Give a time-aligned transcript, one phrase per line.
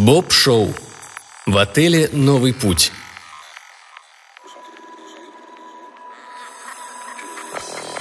[0.00, 0.72] Боб Шоу.
[1.44, 2.90] В отеле «Новый путь».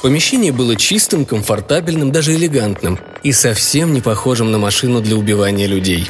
[0.02, 6.10] Помещение было чистым, комфортабельным, даже элегантным и совсем не похожим на машину для убивания людей.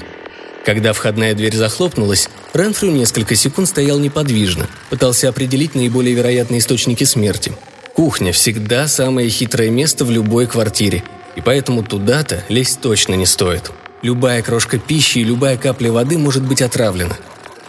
[0.63, 7.51] Когда входная дверь захлопнулась, Ренфрю несколько секунд стоял неподвижно, пытался определить наиболее вероятные источники смерти.
[7.95, 11.03] Кухня всегда самое хитрое место в любой квартире,
[11.35, 13.71] и поэтому туда-то лезть точно не стоит.
[14.01, 17.17] Любая крошка пищи и любая капля воды может быть отравлена.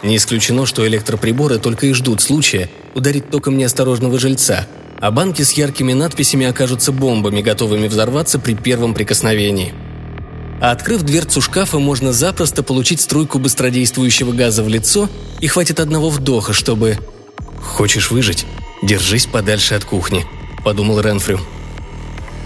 [0.01, 4.65] Не исключено, что электроприборы только и ждут случая ударить током неосторожного жильца,
[4.99, 9.73] а банки с яркими надписями окажутся бомбами, готовыми взорваться при первом прикосновении.
[10.61, 16.09] А открыв дверцу шкафа, можно запросто получить струйку быстродействующего газа в лицо, и хватит одного
[16.09, 16.97] вдоха, чтобы...
[17.61, 18.45] «Хочешь выжить?
[18.83, 20.25] Держись подальше от кухни»,—
[20.63, 21.39] подумал Ренфрю.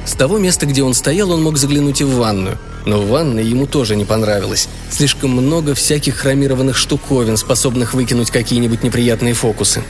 [0.06, 2.60] С того места, где он стоял, он мог заглянуть и в ванную.
[2.86, 4.70] Но в ванной ему тоже не понравилось.
[4.92, 9.84] Слишком много всяких хромированных штуковин, способных выкинуть какие-нибудь неприятные фокусы.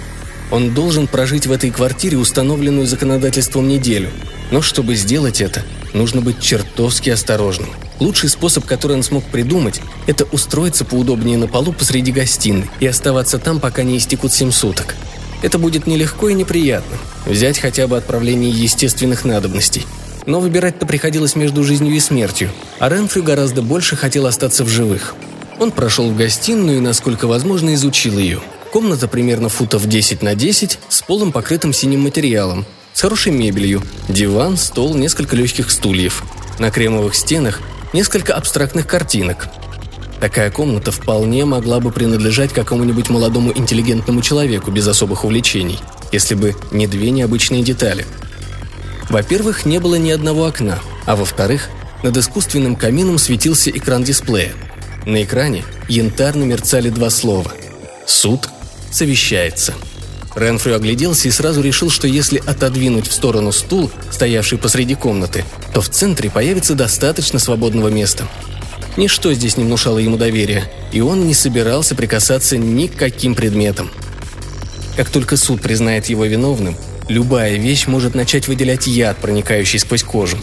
[0.51, 4.09] Он должен прожить в этой квартире установленную законодательством неделю.
[4.51, 7.69] Но чтобы сделать это, нужно быть чертовски осторожным.
[7.99, 13.37] Лучший способ, который он смог придумать, это устроиться поудобнее на полу посреди гостиной и оставаться
[13.37, 14.95] там, пока не истекут семь суток.
[15.41, 16.97] Это будет нелегко и неприятно.
[17.25, 19.85] Взять хотя бы отправление естественных надобностей–
[20.25, 25.15] но выбирать-то приходилось между жизнью и смертью, а Ренфрю гораздо больше хотел остаться в живых.
[25.59, 28.41] Он прошел в гостиную и, насколько возможно, изучил ее.
[28.71, 34.57] Комната примерно футов 10 на 10, с полом покрытым синим материалом, с хорошей мебелью, диван,
[34.57, 36.23] стол, несколько легких стульев.
[36.59, 37.61] На кремовых стенах
[37.93, 39.47] несколько абстрактных картинок.
[40.19, 45.79] Такая комната вполне могла бы принадлежать какому-нибудь молодому интеллигентному человеку без особых увлечений,
[46.11, 48.05] если бы не две необычные детали–
[49.15, 51.69] во-первых, не было ни одного окна, а во-вторых,
[52.03, 54.51] над искусственным камином светился экран дисплея.
[55.05, 57.53] На экране янтарно мерцали два слова.
[58.05, 58.49] «Суд
[58.91, 59.73] совещается».
[60.35, 65.79] Ренфрю огляделся и сразу решил, что если отодвинуть в сторону стул, стоявший посреди комнаты, то
[65.79, 68.27] в центре появится достаточно свободного места.
[68.97, 73.91] Ничто здесь не внушало ему доверия, и он не собирался прикасаться ни к каким предметам.
[74.95, 80.37] Как только суд признает его виновным, Любая вещь может начать выделять яд, проникающий сквозь кожу.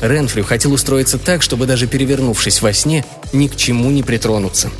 [0.00, 4.70] Ренфрю хотел устроиться так, чтобы даже перевернувшись во сне, ни к чему не притронуться.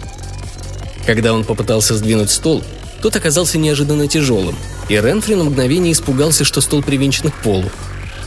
[1.04, 2.62] Когда он попытался сдвинуть стол,
[3.02, 4.54] тот оказался неожиданно тяжелым,
[4.88, 7.70] и Ренфрю на мгновение испугался, что стол привинчен к полу.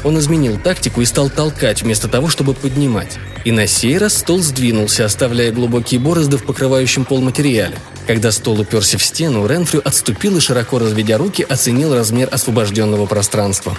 [0.03, 3.17] Он изменил тактику и стал толкать вместо того, чтобы поднимать.
[3.43, 7.75] И на сей раз стол сдвинулся, оставляя глубокие борозды в покрывающем пол материале.
[8.07, 13.77] Когда стол уперся в стену, Ренфрю отступил и, широко разведя руки, оценил размер освобожденного пространства.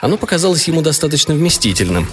[0.00, 2.08] Оно показалось ему достаточно вместительным.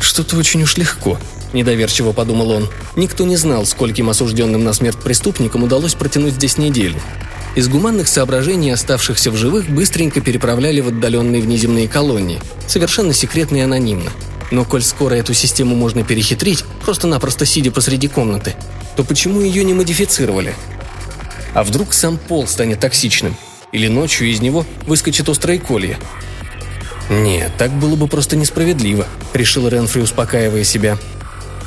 [0.00, 1.18] «Что-то очень уж легко»,–
[1.52, 2.68] недоверчиво подумал он.
[2.96, 7.00] Никто не знал, скольким осужденным на смерть преступникам удалось протянуть здесь неделю.
[7.54, 13.60] Из гуманных соображений оставшихся в живых быстренько переправляли в отдаленные внеземные колонии, совершенно секретно и
[13.60, 14.10] анонимно.
[14.50, 18.54] Но коль скоро эту систему можно перехитрить, просто-напросто сидя посреди комнаты,
[18.96, 20.54] то почему ее не модифицировали?
[21.54, 23.36] А вдруг сам пол станет токсичным?
[23.70, 25.96] Или ночью из него выскочит острое колье?
[27.08, 30.98] Нет, так было бы просто несправедливо, решил Ренфри, успокаивая себя.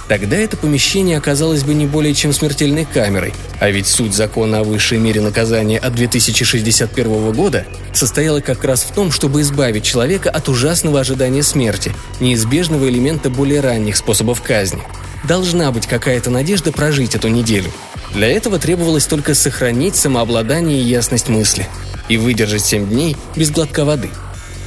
[0.08, 4.64] Тогда это помещение оказалось бы не более чем смертельной камерой, а ведь суть закона о
[4.64, 10.48] высшей мере наказания от 2061 года состояла как раз в том, чтобы избавить человека от
[10.48, 14.82] ужасного ожидания смерти, неизбежного элемента более ранних способов казни.
[15.28, 17.72] Должна быть какая-то надежда прожить эту неделю.
[18.14, 21.68] Для этого требовалось только сохранить самообладание и ясность мысли.
[22.08, 24.10] И выдержать 7 дней без глотка воды.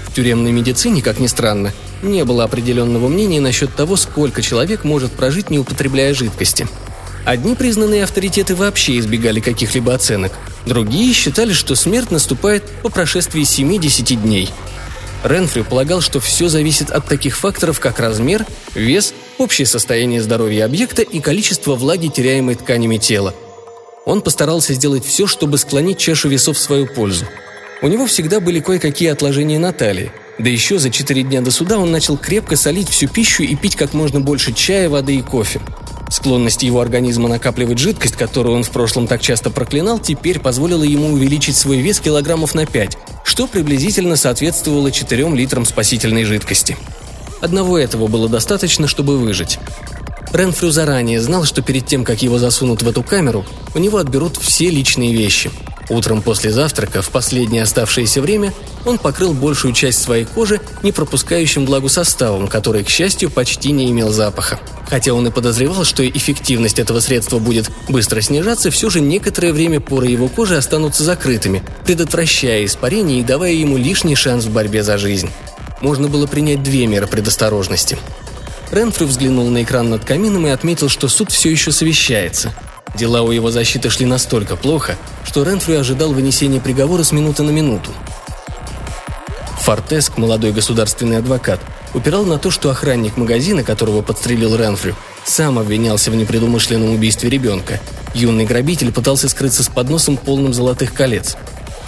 [0.09, 5.13] В тюремной медицине, как ни странно, не было определенного мнения насчет того, сколько человек может
[5.13, 6.67] прожить, не употребляя жидкости.
[7.25, 10.33] Одни признанные авторитеты вообще избегали каких-либо оценок,
[10.67, 14.51] другие считали, что смерть наступает по прошествии 7-10 дней.
[15.23, 21.03] Ренфрю полагал, что все зависит от таких факторов, как размер, вес, общее состояние здоровья объекта
[21.03, 23.35] и количество влаги, теряемой тканями тела.
[24.07, 27.27] Он постарался сделать все, чтобы склонить чашу весов в свою пользу.
[27.83, 30.11] У него всегда были кое-какие отложения на талии,
[30.41, 33.77] да еще за четыре дня до суда он начал крепко солить всю пищу и пить
[33.77, 35.61] как можно больше чая, воды и кофе.
[36.11, 41.13] Склонность его организма накапливать жидкость, которую он в прошлом так часто проклинал, теперь позволила ему
[41.13, 46.77] увеличить свой вес килограммов на 5, что приблизительно соответствовало 4 литрам спасительной жидкости.
[47.41, 49.59] Одного этого было достаточно, чтобы выжить.
[50.33, 53.45] Ренфрю заранее знал, что перед тем, как его засунут в эту камеру,
[53.75, 55.51] у него отберут все личные вещи.
[55.91, 58.55] Утром после завтрака, в последнее оставшееся время,
[58.87, 63.91] он покрыл большую часть своей кожи не пропускающим влагу составом, который, к счастью, почти не
[63.91, 64.61] имел запаха.
[64.89, 69.81] Хотя он и подозревал, что эффективность этого средства будет быстро снижаться, все же некоторое время
[69.81, 74.97] поры его кожи останутся закрытыми, предотвращая испарение и давая ему лишний шанс в борьбе за
[74.97, 75.29] жизнь.
[75.81, 77.99] Можно было принять две меры предосторожности.
[78.71, 82.55] Ренфрю взглянул на экран над камином и отметил, что суд все еще совещается–
[82.95, 87.51] Дела у его защиты шли настолько плохо, что Ренфрю ожидал вынесения приговора с минуты на
[87.51, 87.91] минуту.
[89.61, 91.61] Фортеск, молодой государственный адвокат,
[91.95, 97.81] упирал на то, что охранник магазина, которого подстрелил Ренфрю, сам обвинялся в непредумышленном убийстве ребенка.
[98.15, 101.37] Юный грабитель пытался скрыться с подносом полным золотых колец.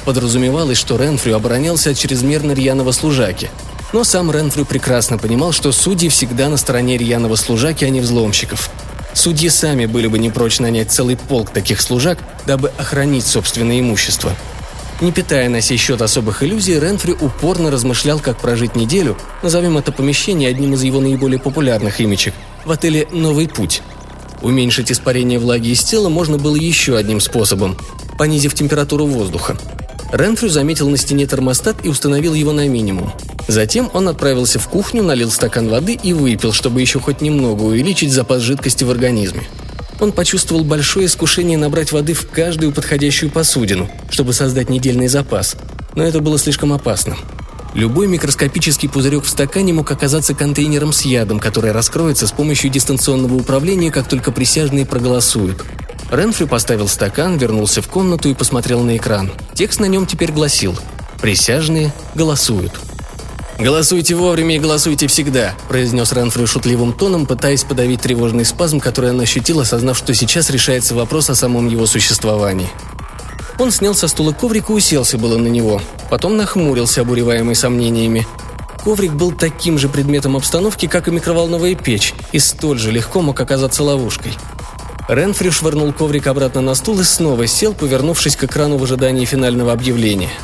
[0.04, 3.48] Подразумевалось, что Ренфрю оборонялся от чрезмерно рьяного служаки.
[3.92, 8.70] Но сам Ренфрю прекрасно понимал, что судьи всегда на стороне рьяного служаки, а не взломщиков–
[9.14, 14.34] Судьи сами были бы не прочь нанять целый полк таких служак, дабы охранить собственное имущество.
[15.00, 19.90] Не питая на сей счет особых иллюзий, Ренфри упорно размышлял, как прожить неделю, назовем это
[19.90, 23.82] помещение одним из его наиболее популярных имечек, в отеле «Новый путь».
[24.42, 27.76] Уменьшить испарение влаги из тела можно было еще одним способом–
[28.18, 29.56] понизив температуру воздуха.
[30.12, 33.12] Ренфрю заметил на стене термостат и установил его на минимум.
[33.48, 38.12] Затем он отправился в кухню, налил стакан воды и выпил, чтобы еще хоть немного увеличить
[38.12, 39.42] запас жидкости в организме.
[40.00, 45.56] Он почувствовал большое искушение набрать воды в каждую подходящую посудину, чтобы создать недельный запас.
[45.94, 47.16] Но это было слишком опасно.
[47.74, 53.34] Любой микроскопический пузырек в стакане мог оказаться контейнером с ядом, который раскроется с помощью дистанционного
[53.34, 55.64] управления, как только присяжные проголосуют.
[56.12, 59.32] Ренфри поставил стакан, вернулся в комнату и посмотрел на экран.
[59.54, 60.78] Текст на нем теперь гласил
[61.22, 62.78] «Присяжные голосуют».
[63.58, 69.20] «Голосуйте вовремя и голосуйте всегда»,– произнес Ренфрю шутливым тоном, пытаясь подавить тревожный спазм, который он
[69.22, 72.68] ощутил, осознав, что сейчас решается вопрос о самом его существовании.
[73.58, 75.80] Он снял со стула коврик и уселся было на него.
[76.10, 78.26] Потом нахмурился, обуреваемый сомнениями.
[78.84, 83.40] Коврик был таким же предметом обстановки, как и микроволновая печь, и столь же легко мог
[83.40, 84.34] оказаться ловушкой.
[85.08, 89.72] Ренфри швырнул коврик обратно на стул и снова сел, повернувшись к экрану в ожидании финального
[89.72, 90.30] объявления–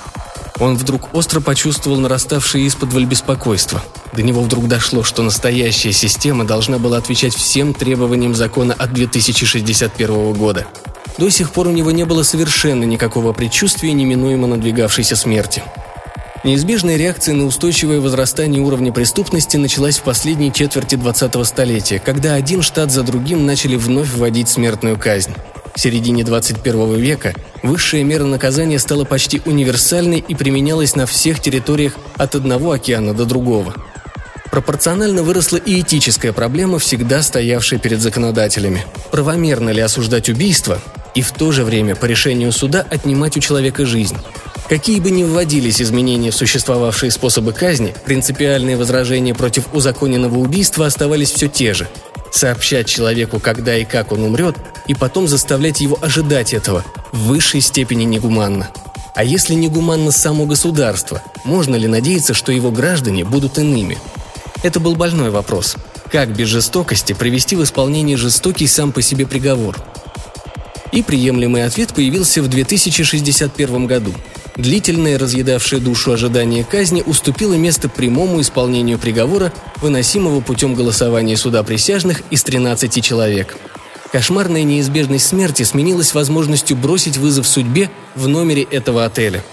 [0.61, 3.83] он вдруг остро почувствовал нараставшее из-под беспокойство.
[4.13, 10.33] До него вдруг дошло, что настоящая система должна была отвечать всем требованиям закона от 2061
[10.33, 10.67] года.
[11.17, 15.63] До сих пор у него не было совершенно никакого предчувствия неминуемо надвигавшейся смерти.
[16.49, 22.63] Неизбежная реакция на устойчивое возрастание уровня преступности началась в последней четверти 20-го столетия, когда один
[22.63, 25.35] штат за другим начали вновь вводить смертную казнь.
[25.75, 31.99] В середине 21 века высшая мера наказания стала почти универсальной и применялась на всех территориях
[32.17, 33.75] от одного океана до другого.
[34.51, 38.87] Пропорционально выросла и этическая проблема, всегда стоявшая перед законодателями.
[39.11, 40.81] Правомерно ли осуждать убийство
[41.15, 44.17] и в то же время по решению суда отнимать у человека жизнь?
[44.69, 51.33] Какие бы ни вводились изменения в существовавшие способы казни, принципиальные возражения против узаконенного убийства оставались
[51.33, 51.89] все те же–
[52.33, 54.57] сообщать человеку, когда и как он умрет,
[54.87, 58.69] и потом заставлять его ожидать этого, в высшей степени негуманно.
[59.15, 63.99] А если негуманно само государство, можно ли надеяться, что его граждане будут иными?
[64.63, 65.77] Это был больной вопрос.
[66.13, 69.79] Как без жестокости привести в исполнение жестокий сам по себе приговор?
[70.93, 74.13] И приемлемый ответ появился в 2061 году–
[74.59, 82.23] Длительное, разъедавшее душу ожидание казни, уступило место прямому исполнению приговора, выносимого путем голосования суда присяжных
[82.31, 83.57] из 13 человек.
[84.11, 89.45] Кошмарная неизбежность смерти сменилась возможностью бросить вызов судьбе в номере этого отеля.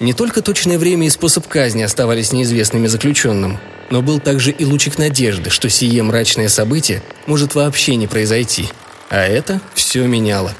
[0.00, 4.98] Не только точное время и способ казни оставались неизвестными заключенным, но был также и лучик
[4.98, 8.68] надежды, что сие мрачное событие может вообще не произойти.
[9.10, 10.52] А это все меняло.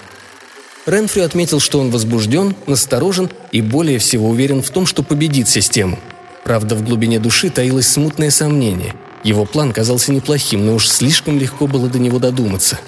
[0.86, 5.98] Ренфри отметил, что он возбужден, насторожен и более всего уверен в том, что победит систему.
[6.44, 8.94] Правда, в глубине души таилось смутное сомнение.
[9.22, 12.80] Его план казался неплохим, но уж слишком легко было до него додуматься.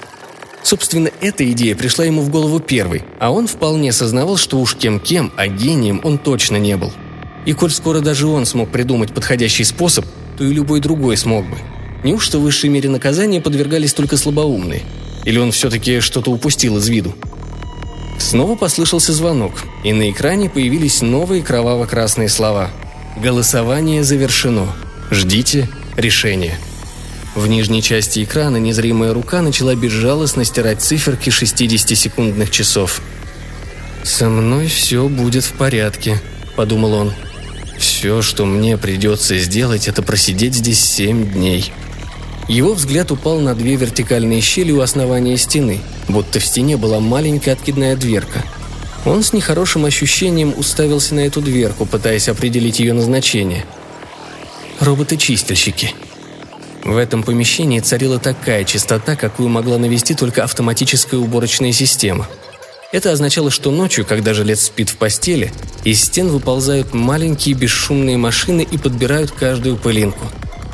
[0.62, 5.32] Собственно, эта идея пришла ему в голову первой, а он вполне сознавал, что уж кем-кем,
[5.37, 6.92] а гением он точно не был.
[7.44, 10.06] И коль скоро даже он смог придумать подходящий способ,
[10.38, 11.58] то и любой другой смог бы.
[12.04, 14.82] Неужто в высшей мере наказания подвергались только слабоумные?
[15.25, 17.14] Или он все-таки что-то упустил из виду?
[18.22, 22.70] Снова послышался звонок, и на экране появились новые кроваво-красные слова.
[23.16, 24.72] «Голосование завершено.
[25.10, 26.56] Ждите решения».
[27.34, 33.02] В нижней части экрана незримая рука начала безжалостно стирать циферки 60-секундных часов.
[34.04, 36.20] «Со мной все будет в порядке»,—
[36.56, 37.12] подумал он.
[37.76, 41.72] «Все, что мне придется сделать, это просидеть здесь семь дней».
[42.49, 47.52] Его взгляд упал на две вертикальные щели у основания стены, будто в стене была маленькая
[47.52, 48.42] откидная дверка.
[49.04, 53.64] Он с нехорошим ощущением уставился на эту дверку, пытаясь определить ее назначение.
[54.80, 55.94] Роботы-чистильщики.
[56.84, 62.28] В этом помещении царила такая чистота, какую могла навести только автоматическая уборочная система.
[62.90, 65.52] Это означало, что ночью, когда жилец спит в постели,
[65.84, 70.26] из стен выползают маленькие бесшумные машины и подбирают каждую пылинку.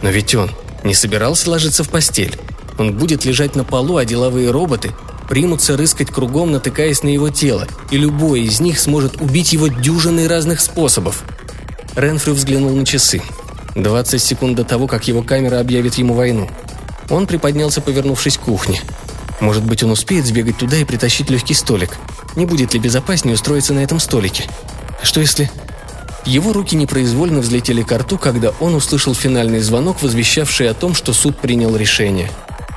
[0.03, 0.51] Но ведь он
[0.85, 2.37] не собирался ложиться в постель.
[2.79, 4.93] Он будет лежать на полу, а деловые роботы
[5.29, 10.27] примутся рыскать кругом, натыкаясь на его тело, и любой из них сможет убить его дюжиной
[10.27, 11.25] разных способов.
[11.95, 13.23] Ренфрю взглянул на часы.
[13.75, 16.49] 20 секунд до того, как его камера объявит ему войну.
[17.11, 18.81] Он приподнялся, повернувшись к кухне.
[19.41, 21.97] Может быть, он успеет сбегать туда и притащить легкий столик.
[22.35, 24.45] Не будет ли безопаснее устроиться на этом столике?
[25.03, 25.51] Что если...
[26.29, 31.15] Его руки непроизвольно взлетели к рту, когда он услышал финальный звонок, возвещавший о том, что
[31.15, 32.31] суд принял решение.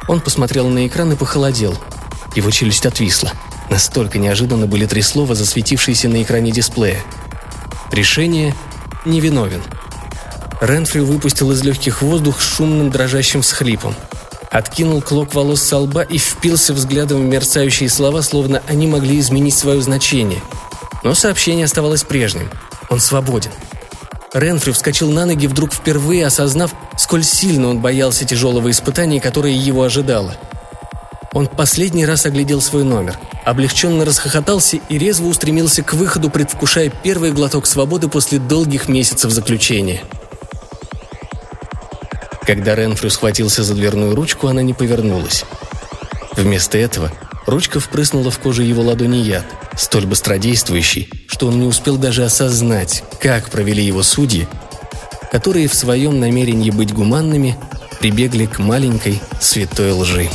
[0.07, 1.77] Он посмотрел на экран и похолодел.
[2.33, 3.33] Его челюсть отвисла.
[3.69, 7.03] Настолько неожиданно были три слова, засветившиеся на экране дисплея.
[7.91, 8.55] Решение
[9.03, 9.61] невиновен.
[10.61, 13.95] Ренфрю выпустил из легких воздух с шумным дрожащим всхлипом.
[14.49, 19.55] Откинул клок волос со лба и впился взглядом в мерцающие слова, словно они могли изменить
[19.55, 20.41] свое значение.
[21.03, 22.49] Но сообщение оставалось прежним.
[22.91, 23.49] Он свободен.
[24.33, 29.81] Ренфрю вскочил на ноги, вдруг впервые осознав, сколь сильно он боялся тяжелого испытания, которое его
[29.81, 30.37] ожидало–
[31.33, 37.31] он последний раз оглядел свой номер, облегченно расхохотался и резво устремился к выходу, предвкушая первый
[37.31, 40.03] глоток свободы после долгих месяцев заключения.
[42.45, 45.45] Когда Ренфрю схватился за дверную ручку, она не повернулась.
[46.35, 47.11] Вместо этого
[47.45, 49.45] ручка впрыснула в кожу его ладони яд,
[49.77, 54.47] столь быстродействующий, что он не успел даже осознать, как провели его судьи,
[55.31, 57.57] которые в своем намерении быть гуманными
[57.99, 60.29] прибегли к маленькой святой лжи.